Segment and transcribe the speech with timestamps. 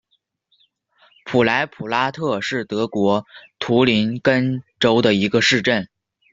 [1.27, 3.23] 萨莱普拉特是德国
[3.59, 5.87] 图林根州的一个市镇。